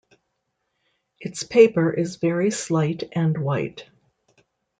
Its 1.19 1.43
paper 1.43 1.93
is 1.93 2.15
very 2.15 2.49
slight 2.49 3.03
and 3.11 3.37
white. 3.37 3.85